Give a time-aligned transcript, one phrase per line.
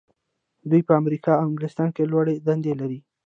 [0.69, 2.99] دوی په امریکا او انګلستان کې لوړې دندې لري.